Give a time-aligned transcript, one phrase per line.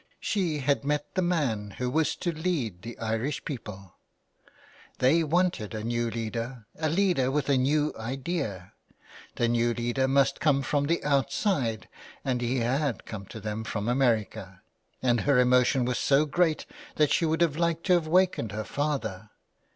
[0.19, 3.97] She had met the man who was to lead the Irish people!
[4.97, 8.73] They wanted a new leader, a leader with a new idea;
[9.35, 11.87] the new leader must come from the outside,
[12.25, 14.63] and he had come to them from America,
[15.03, 16.65] and her emotion was so great
[16.95, 19.29] that she would have liked to have awakened her father.